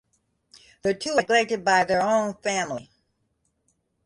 [0.81, 2.89] They two are neglected by their own family.